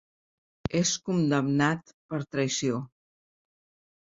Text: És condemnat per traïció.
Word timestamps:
És 0.79 0.93
condemnat 1.09 1.93
per 2.09 2.21
traïció. 2.33 2.81